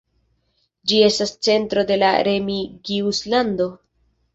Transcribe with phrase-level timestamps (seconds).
[0.91, 3.75] Ĝi estas centro de la Remigius-lando.